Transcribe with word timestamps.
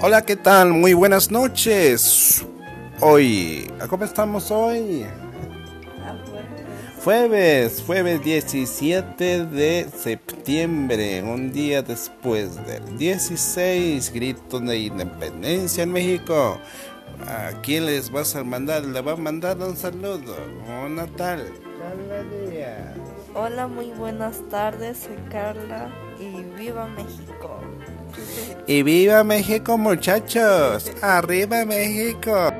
Hola, 0.00 0.22
¿qué 0.22 0.36
tal? 0.36 0.72
Muy 0.74 0.94
buenas 0.94 1.32
noches. 1.32 2.46
Hoy, 3.00 3.68
¿cómo 3.88 4.04
estamos 4.04 4.48
hoy? 4.52 5.04
Jueves, 7.02 7.82
jueves 7.84 8.22
17 8.22 9.46
de 9.46 9.88
septiembre, 9.92 11.20
un 11.24 11.52
día 11.52 11.82
después 11.82 12.64
del 12.64 12.96
16, 12.96 14.12
grito 14.12 14.60
de 14.60 14.78
independencia 14.78 15.82
en 15.82 15.90
México. 15.90 16.58
¿A 17.26 17.60
quién 17.62 17.86
les 17.86 18.12
vas 18.12 18.36
a 18.36 18.44
mandar? 18.44 18.84
Le 18.84 19.00
va 19.00 19.12
a 19.12 19.16
mandar 19.16 19.58
un 19.58 19.76
saludo. 19.76 20.36
Un 20.84 20.94
Natal. 20.94 21.44
Hola, 23.34 23.66
muy 23.66 23.90
buenas 23.90 24.48
tardes, 24.48 24.98
soy 24.98 25.16
Carla 25.28 25.88
y 26.20 26.42
viva 26.56 26.86
México. 26.86 27.60
Y 28.68 28.82
viva 28.82 29.24
México 29.24 29.78
muchachos, 29.78 30.92
arriba 31.00 31.64
México. 31.64 32.52